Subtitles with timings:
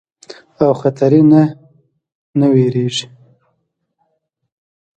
[0.63, 1.41] او خطري نه
[2.39, 3.05] نۀ ويريږي